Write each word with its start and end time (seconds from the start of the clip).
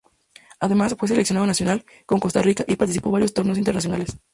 Además 0.59 0.95
fue 0.97 1.07
seleccionado 1.07 1.45
nacional 1.45 1.85
con 2.07 2.19
Costa 2.19 2.41
Rica 2.41 2.65
y 2.67 2.75
participó 2.75 3.11
varios 3.11 3.35
torneos 3.35 3.59
internacionales 3.59 4.17